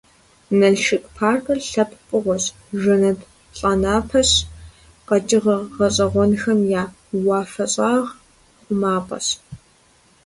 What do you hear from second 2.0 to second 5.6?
фӀыгъуэщ, жэнэт плӀанэпэщ, къэкӀыгъэ